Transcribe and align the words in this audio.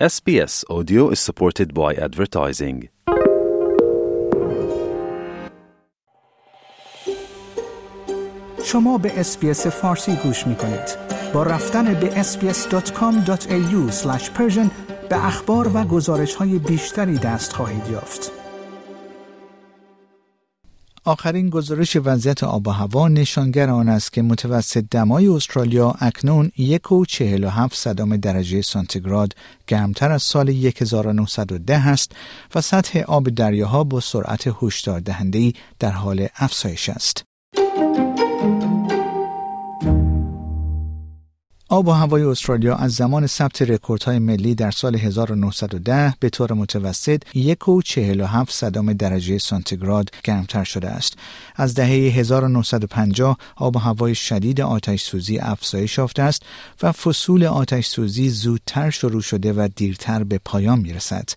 SBS 0.00 0.64
Audio 0.68 1.10
is 1.10 1.20
supported 1.20 1.72
by 1.72 1.94
advertising. 1.94 2.88
شما 8.64 8.98
به 8.98 9.20
اسپیس 9.20 9.66
فارسی 9.66 10.16
گوش 10.16 10.46
می 10.46 10.54
کنید. 10.54 10.96
با 11.32 11.42
رفتن 11.42 12.00
به 12.00 12.22
sbs.com.au 12.22 13.92
به 15.10 15.26
اخبار 15.26 15.70
و 15.74 15.84
گزارش 15.84 16.34
های 16.34 16.58
بیشتری 16.58 17.18
دست 17.18 17.52
خواهید 17.52 17.88
یافت. 17.90 18.43
آخرین 21.04 21.50
گزارش 21.50 21.96
وضعیت 21.96 22.44
آب 22.44 22.68
و 22.68 22.70
هوا 22.70 23.08
نشانگر 23.08 23.70
آن 23.70 23.88
است 23.88 24.12
که 24.12 24.22
متوسط 24.22 24.84
دمای 24.90 25.28
استرالیا 25.28 25.94
اکنون 26.00 26.50
یک 26.56 26.92
و 26.92 27.04
چهل 27.04 27.44
و 27.44 27.48
هفت 27.48 27.76
صدام 27.76 28.16
درجه 28.16 28.62
سانتیگراد 28.62 29.34
گرمتر 29.66 30.12
از 30.12 30.22
سال 30.22 30.48
1910 30.48 31.88
است 31.88 32.12
و 32.54 32.60
سطح 32.60 33.00
آب 33.00 33.28
دریاها 33.28 33.84
با 33.84 34.00
سرعت 34.00 34.54
هشدار 34.62 35.00
دهنده 35.00 35.52
در 35.78 35.90
حال 35.90 36.28
افزایش 36.36 36.88
است. 36.88 37.33
آب 41.74 41.88
و 41.88 41.90
هوای 41.90 42.22
استرالیا 42.22 42.76
از 42.76 42.92
زمان 42.92 43.26
ثبت 43.26 43.62
رکوردهای 43.62 44.18
ملی 44.18 44.54
در 44.54 44.70
سال 44.70 44.96
1910 44.96 46.14
به 46.20 46.30
طور 46.30 46.52
متوسط 46.52 47.22
یک 47.34 47.68
و 47.68 47.82
هفت 48.26 48.52
صدام 48.52 48.92
درجه 48.92 49.38
سانتیگراد 49.38 50.10
گرمتر 50.24 50.64
شده 50.64 50.88
است. 50.88 51.14
از 51.56 51.74
دهه 51.74 51.88
1950 51.88 53.38
آب 53.56 53.76
و 53.76 53.78
هوای 53.78 54.14
شدید 54.14 54.60
آتش 54.60 55.02
سوزی 55.02 55.38
افزایش 55.38 55.98
یافته 55.98 56.22
است 56.22 56.42
و 56.82 56.92
فصول 56.92 57.44
آتش 57.44 57.86
سوزی 57.86 58.28
زودتر 58.28 58.90
شروع 58.90 59.22
شده 59.22 59.52
و 59.52 59.68
دیرتر 59.76 60.24
به 60.24 60.40
پایان 60.44 60.78
می 60.78 60.92
رسد. 60.92 61.28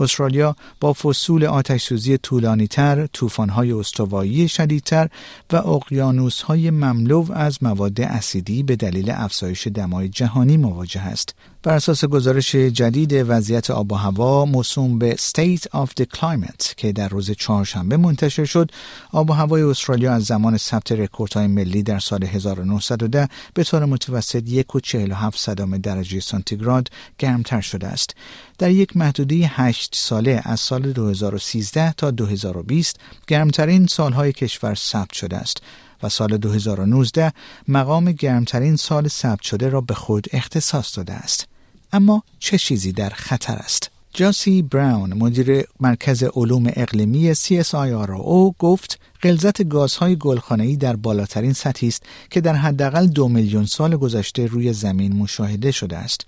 استرالیا 0.00 0.56
با 0.80 0.92
فصول 0.92 1.44
آتش 1.44 1.82
سوزی 1.82 2.18
طولانیتر، 2.18 3.06
طوفان‌های 3.06 3.72
استوایی 3.72 4.48
شدیدتر 4.48 5.08
و 5.52 5.56
اقیانوس‌های 5.56 6.70
مملو 6.70 7.32
از 7.32 7.62
مواد 7.62 8.00
اسیدی 8.00 8.62
به 8.62 8.76
دلیل 8.76 9.10
افزایش 9.10 9.66
دمای 9.66 10.08
جهانی 10.08 10.56
مواجه 10.56 11.00
است. 11.00 11.34
بر 11.62 11.74
اساس 11.74 12.04
گزارش 12.04 12.54
جدید 12.54 13.12
وضعیت 13.12 13.70
آب 13.70 13.92
و 13.92 13.94
هوا 13.94 14.44
موسوم 14.44 14.98
به 14.98 15.16
State 15.16 15.62
of 15.74 15.88
the 16.00 16.04
Climate 16.16 16.74
که 16.76 16.92
در 16.92 17.08
روز 17.08 17.30
چهارشنبه 17.30 17.96
منتشر 17.96 18.44
شد، 18.44 18.70
آب 19.12 19.30
و 19.30 19.32
هوای 19.32 19.62
استرالیا 19.62 20.12
از 20.12 20.24
زمان 20.24 20.56
ثبت 20.56 20.92
رکوردهای 20.92 21.46
ملی 21.46 21.82
در 21.82 21.98
سال 21.98 22.24
1910 22.24 23.28
به 23.54 23.64
طور 23.64 23.84
متوسط 23.84 24.44
1.47 24.44 25.36
صدام 25.36 25.78
درجه 25.78 26.20
سانتیگراد 26.20 26.88
گرمتر 27.18 27.60
شده 27.60 27.86
است. 27.86 28.14
در 28.58 28.70
یک 28.70 28.96
محدوده 28.96 29.34
8 29.34 29.87
ساله 29.92 30.42
از 30.44 30.60
سال 30.60 30.92
2013 30.92 31.92
تا 31.92 32.10
2020 32.10 32.96
گرمترین 33.26 33.86
سالهای 33.86 34.32
کشور 34.32 34.74
ثبت 34.74 35.12
شده 35.12 35.36
است 35.36 35.62
و 36.02 36.08
سال 36.08 36.36
2019 36.36 37.32
مقام 37.68 38.12
گرمترین 38.12 38.76
سال 38.76 39.08
ثبت 39.08 39.42
شده 39.42 39.68
را 39.68 39.80
به 39.80 39.94
خود 39.94 40.26
اختصاص 40.32 40.96
داده 40.96 41.12
است. 41.12 41.48
اما 41.92 42.22
چه 42.38 42.58
چیزی 42.58 42.92
در 42.92 43.10
خطر 43.10 43.56
است؟ 43.56 43.90
جاسی 44.14 44.62
براون 44.62 45.14
مدیر 45.14 45.64
مرکز 45.80 46.22
علوم 46.22 46.70
اقلیمی 46.76 47.34
CSIRO 47.34 48.54
گفت 48.58 49.00
غلظت 49.22 49.62
گازهای 49.62 50.16
گلخانه‌ای 50.16 50.76
در 50.76 50.96
بالاترین 50.96 51.52
سطحی 51.52 51.88
است 51.88 52.02
که 52.30 52.40
در 52.40 52.54
حداقل 52.54 53.06
دو 53.06 53.28
میلیون 53.28 53.66
سال 53.66 53.96
گذشته 53.96 54.46
روی 54.46 54.72
زمین 54.72 55.16
مشاهده 55.16 55.70
شده 55.70 55.96
است 55.96 56.26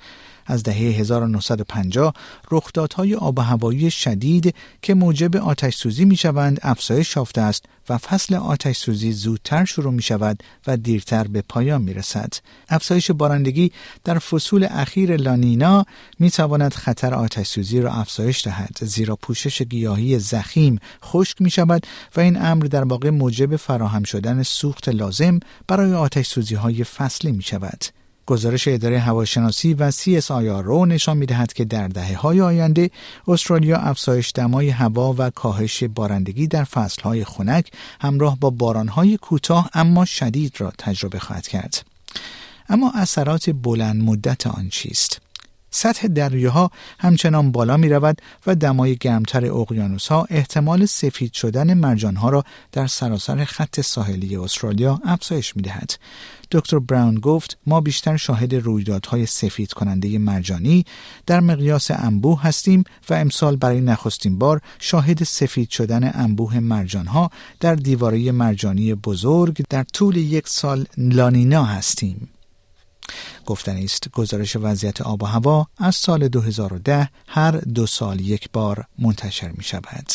از 0.50 0.62
دهه 0.62 0.76
1950 0.76 2.14
رخدادهای 2.50 3.14
آب 3.14 3.38
و 3.38 3.42
هوایی 3.42 3.90
شدید 3.90 4.54
که 4.82 4.94
موجب 4.94 5.36
آتش 5.36 5.76
سوزی 5.76 6.04
می 6.04 6.16
شوند 6.16 6.58
افزایش 6.62 7.16
یافته 7.16 7.40
است 7.40 7.64
و 7.88 7.98
فصل 7.98 8.34
آتش 8.34 8.76
سوزی 8.76 9.12
زودتر 9.12 9.64
شروع 9.64 9.92
می 9.92 10.02
شود 10.02 10.42
و 10.66 10.76
دیرتر 10.76 11.25
به 11.25 11.42
پایان 11.48 11.82
می 11.82 11.94
رسد. 11.94 12.32
افزایش 12.69 13.10
بارندگی 13.10 13.72
در 14.04 14.19
فصول 14.19 14.66
اخیر 14.70 15.16
لانینا 15.16 15.86
می 16.19 16.30
تواند 16.30 16.75
خطر 16.75 17.14
آتش 17.14 17.46
سوزی 17.46 17.80
را 17.80 17.92
افزایش 17.92 18.44
دهد 18.44 18.78
زیرا 18.82 19.16
پوشش 19.16 19.62
گیاهی 19.62 20.19
زخیم 20.19 20.78
خشک 21.04 21.42
می 21.42 21.50
شود 21.50 21.86
و 22.16 22.20
این 22.20 22.42
امر 22.42 22.64
در 22.64 22.84
واقع 22.84 23.10
موجب 23.10 23.56
فراهم 23.56 24.02
شدن 24.02 24.42
سوخت 24.42 24.88
لازم 24.88 25.41
برای 25.69 25.94
آتش 25.94 26.26
سوزی 26.26 26.54
های 26.54 26.84
فصلی 26.84 27.32
می 27.32 27.42
شود. 27.42 28.00
گزارش 28.30 28.68
اداره 28.68 28.98
هواشناسی 28.98 29.74
و 29.74 29.91
CSIRO 29.91 30.88
نشان 30.88 31.16
می 31.16 31.26
دهد 31.26 31.52
که 31.52 31.64
در 31.64 31.88
دهه 31.88 32.16
های 32.16 32.41
آینده 32.41 32.91
استرالیا 33.28 33.78
افزایش 33.78 34.32
دمای 34.34 34.68
هوا 34.68 35.14
و 35.18 35.30
کاهش 35.30 35.84
بارندگی 35.84 36.46
در 36.46 36.64
فصل 36.64 37.02
های 37.02 37.24
خنک 37.24 37.70
همراه 38.00 38.38
با 38.40 38.50
باران 38.50 38.88
های 38.88 39.16
کوتاه 39.16 39.70
اما 39.74 40.04
شدید 40.04 40.54
را 40.58 40.72
تجربه 40.78 41.19
خواهد 41.19 41.48
کرد. 41.48 41.84
اما 42.69 42.92
اثرات 42.94 43.50
بلند 43.50 44.02
مدت 44.02 44.46
آن 44.46 44.69
چیست؟ 44.69 45.29
سطح 45.70 46.06
دریاها 46.06 46.70
همچنان 46.98 47.53
بالا 47.53 47.76
می 47.76 47.88
رود 47.88 48.22
و 48.47 48.54
دمای 48.54 48.97
گرمتر 48.97 49.53
اقیانوس 49.53 50.08
ها 50.08 50.26
احتمال 50.31 50.86
سفید 50.86 51.32
شدن 51.32 51.75
مرجان 51.75 52.16
ها 52.16 52.31
را 52.31 52.44
در 52.72 52.86
سراسر 52.86 53.44
خط 53.44 53.81
ساحلی 53.81 54.36
استرالیا 54.36 55.00
افزایش 55.04 55.56
می 55.56 55.62
دهد. 55.62 55.92
دکتر 56.50 56.78
براون 56.78 57.14
گفت 57.14 57.58
ما 57.66 57.81
بیشتر 57.81 58.16
شاهد 58.16 58.54
رویدادهای 58.54 59.26
سفید 59.26 59.72
کننده 59.72 60.19
مرجانی 60.19 60.84
در 61.26 61.41
مقیاس 61.41 61.91
انبوه 61.91 62.42
هستیم 62.42 62.84
و 63.10 63.14
امسال 63.14 63.56
برای 63.56 63.81
نخستین 63.81 64.38
بار 64.38 64.60
شاهد 64.78 65.25
سفید 65.25 65.70
شدن 65.70 66.10
انبوه 66.14 66.58
مرجان 66.58 67.06
ها 67.06 67.31
در 67.60 67.75
دیواره 67.75 68.32
مرجانی 68.32 68.94
بزرگ 68.94 69.64
در 69.70 69.82
طول 69.82 70.16
یک 70.16 70.48
سال 70.48 70.87
لانینا 70.97 71.64
هستیم. 71.64 72.28
گفتنی 73.47 73.76
است 73.76 74.10
گزارش 74.12 74.56
وضعیت 74.56 75.00
آب 75.00 75.22
و 75.22 75.26
هوا 75.26 75.66
از 75.78 75.96
سال 75.96 76.28
2010 76.28 77.08
هر 77.26 77.50
دو 77.50 77.86
سال 77.86 78.20
یک 78.20 78.48
بار 78.52 78.84
منتشر 78.98 79.48
می 79.48 79.64
شود. 79.64 80.12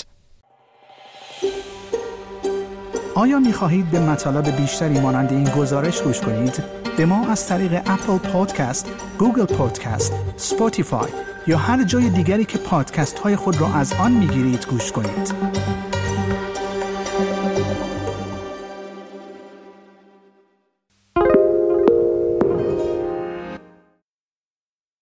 آیا 3.15 3.39
می 3.39 3.53
خواهید 3.53 3.91
به 3.91 3.99
مطالب 3.99 4.55
بیشتری 4.61 4.99
مانند 4.99 5.31
این 5.31 5.49
گزارش 5.49 6.01
گوش 6.01 6.21
کنید؟ 6.21 6.63
به 6.97 7.05
ما 7.05 7.27
از 7.29 7.47
طریق 7.47 7.73
Apple 7.85 8.17
Podcast، 8.17 8.91
Google 9.19 9.45
Podcast، 9.45 10.13
Spotify 10.38 11.09
یا 11.47 11.57
هر 11.57 11.83
جای 11.83 12.09
دیگری 12.09 12.45
که 12.45 12.57
پادکست 12.57 13.19
های 13.19 13.35
خود 13.35 13.61
را 13.61 13.73
از 13.73 13.93
آن 13.93 14.11
می 14.11 14.27
گیرید 14.27 14.65
گوش 14.65 14.91
کنید. 14.91 15.94